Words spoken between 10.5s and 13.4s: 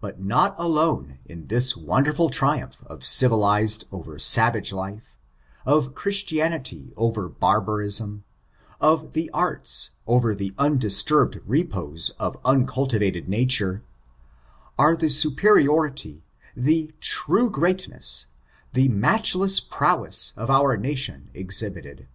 undisturbed repose of uncultivated